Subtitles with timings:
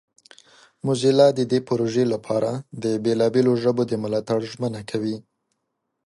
[0.85, 2.51] موزیلا د دې پروژې لپاره
[2.83, 5.15] د بیلابیلو ژبو د ملاتړ ژمنه کوي.